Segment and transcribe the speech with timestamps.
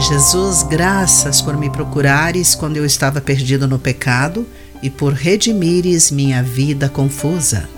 [0.00, 4.46] Jesus, graças por me procurares quando eu estava perdido no pecado
[4.82, 7.68] e por redimires minha vida confusa.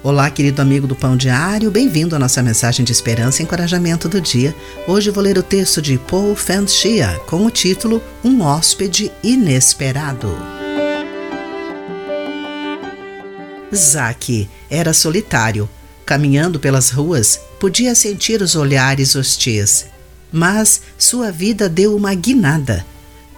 [0.00, 4.20] Olá, querido amigo do Pão Diário, bem-vindo à nossa mensagem de esperança e encorajamento do
[4.20, 4.54] dia.
[4.86, 10.32] Hoje vou ler o texto de Paul Fanchia com o título Um Hóspede Inesperado.
[13.74, 15.68] Zaque era solitário.
[16.06, 19.97] Caminhando pelas ruas, podia sentir os olhares hostis
[20.32, 22.84] mas sua vida deu uma guinada.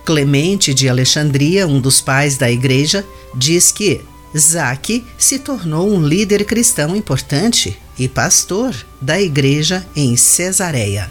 [0.05, 4.01] Clemente de Alexandria, um dos pais da igreja, diz que
[4.37, 11.11] Zaque se tornou um líder cristão importante e pastor da igreja em Cesareia.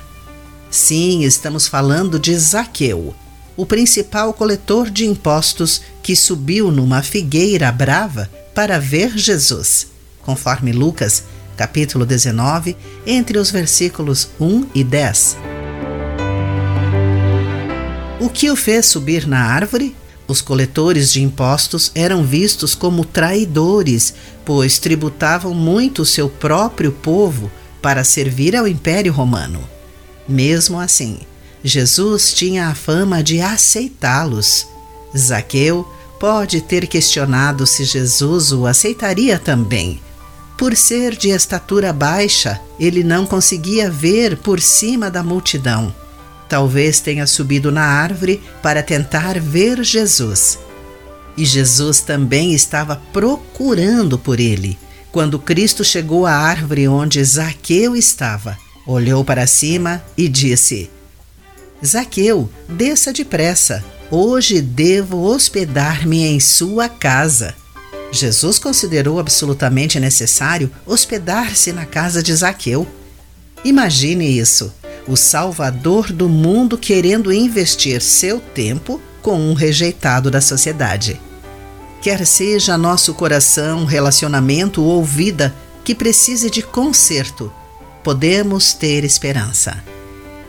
[0.72, 3.14] Sim, estamos falando de Zaqueu,
[3.58, 9.88] o principal coletor de impostos que subiu numa figueira brava para ver Jesus,
[10.22, 11.24] conforme Lucas,
[11.58, 15.49] capítulo 19, entre os versículos 1 e 10.
[18.20, 19.96] O que o fez subir na árvore?
[20.28, 27.50] Os coletores de impostos eram vistos como traidores, pois tributavam muito seu próprio povo
[27.82, 29.62] para servir ao Império Romano.
[30.28, 31.20] Mesmo assim,
[31.64, 34.68] Jesus tinha a fama de aceitá-los.
[35.18, 35.88] Zaqueu
[36.20, 40.02] pode ter questionado se Jesus o aceitaria também.
[40.58, 45.96] Por ser de estatura baixa, ele não conseguia ver por cima da multidão.
[46.50, 50.58] Talvez tenha subido na árvore para tentar ver Jesus.
[51.38, 54.78] E Jesus também estava procurando por ele.
[55.12, 60.90] Quando Cristo chegou à árvore onde Zaqueu estava, olhou para cima e disse:
[61.86, 63.86] Zaqueu, desça depressa.
[64.10, 67.54] Hoje devo hospedar-me em sua casa.
[68.12, 72.88] Jesus considerou absolutamente necessário hospedar-se na casa de Zaqueu.
[73.64, 74.74] Imagine isso
[75.10, 81.20] o Salvador do mundo querendo investir seu tempo com um rejeitado da sociedade.
[82.00, 85.54] Quer seja nosso coração, relacionamento ou vida
[85.84, 87.52] que precise de conserto,
[88.04, 89.84] podemos ter esperança.